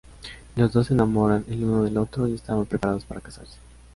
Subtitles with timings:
[0.55, 3.57] Los dos se enamoran el uno del otro y estaban preparados para casarse.